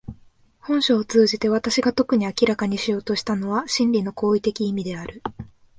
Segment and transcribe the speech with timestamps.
[0.61, 5.21] 本書を通じて私が特に明らかにしようとしたのは真理の行為的意味である。